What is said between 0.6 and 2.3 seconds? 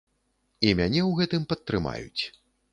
І мяне ў гэтым падтрымаюць.